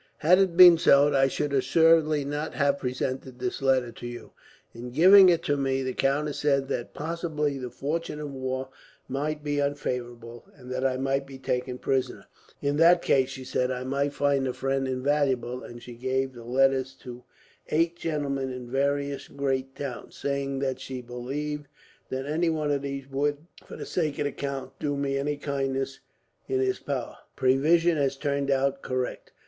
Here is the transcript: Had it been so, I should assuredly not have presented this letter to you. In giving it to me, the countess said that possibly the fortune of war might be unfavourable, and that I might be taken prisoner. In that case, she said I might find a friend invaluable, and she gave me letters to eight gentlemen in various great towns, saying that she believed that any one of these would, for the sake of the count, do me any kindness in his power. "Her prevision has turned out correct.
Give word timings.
Had 0.17 0.39
it 0.39 0.57
been 0.57 0.79
so, 0.79 1.13
I 1.13 1.27
should 1.27 1.53
assuredly 1.53 2.25
not 2.25 2.55
have 2.55 2.79
presented 2.79 3.37
this 3.37 3.61
letter 3.61 3.91
to 3.91 4.07
you. 4.07 4.31
In 4.73 4.89
giving 4.89 5.29
it 5.29 5.43
to 5.43 5.55
me, 5.55 5.83
the 5.83 5.93
countess 5.93 6.39
said 6.39 6.69
that 6.69 6.95
possibly 6.95 7.59
the 7.59 7.69
fortune 7.69 8.19
of 8.19 8.33
war 8.33 8.69
might 9.07 9.43
be 9.43 9.59
unfavourable, 9.59 10.45
and 10.55 10.71
that 10.71 10.83
I 10.83 10.97
might 10.97 11.27
be 11.27 11.37
taken 11.37 11.77
prisoner. 11.77 12.25
In 12.63 12.77
that 12.77 13.03
case, 13.03 13.29
she 13.29 13.43
said 13.43 13.69
I 13.69 13.83
might 13.83 14.13
find 14.13 14.47
a 14.47 14.53
friend 14.53 14.87
invaluable, 14.87 15.63
and 15.63 15.83
she 15.83 15.93
gave 15.93 16.33
me 16.33 16.41
letters 16.41 16.93
to 17.03 17.23
eight 17.69 17.95
gentlemen 17.95 18.51
in 18.51 18.71
various 18.71 19.27
great 19.27 19.75
towns, 19.75 20.17
saying 20.17 20.57
that 20.61 20.79
she 20.79 21.03
believed 21.03 21.67
that 22.09 22.25
any 22.25 22.49
one 22.49 22.71
of 22.71 22.81
these 22.81 23.07
would, 23.07 23.37
for 23.63 23.75
the 23.75 23.85
sake 23.85 24.17
of 24.17 24.25
the 24.25 24.31
count, 24.31 24.71
do 24.79 24.97
me 24.97 25.19
any 25.19 25.37
kindness 25.37 25.99
in 26.47 26.59
his 26.59 26.79
power. 26.79 27.17
"Her 27.19 27.19
prevision 27.35 27.97
has 27.97 28.17
turned 28.17 28.49
out 28.49 28.81
correct. 28.81 29.31